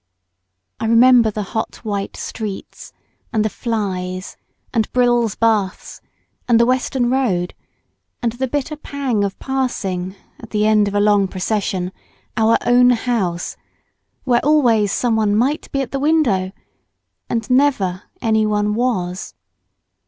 [0.79, 2.91] I remember the hot white streets,
[3.31, 4.35] and the flies,
[4.73, 6.01] and Brill's baths,
[6.47, 7.53] and the Western Road,
[8.19, 11.91] and the bitter pang of passing, at the end of a long procession,
[12.35, 13.57] our own house,
[14.23, 16.51] where always some one might be at the window,
[17.29, 19.35] and never any one was.